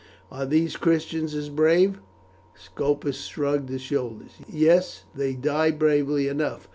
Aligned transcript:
Are 0.31 0.47
these 0.47 0.77
Christians 0.77 1.35
as 1.35 1.49
brave?" 1.49 1.99
Scopus 2.55 3.21
shrugged 3.27 3.69
his 3.69 3.81
shoulders. 3.83 4.31
"Yes, 4.51 5.03
they 5.13 5.33
die 5.35 5.69
bravely 5.69 6.27
enough. 6.27 6.67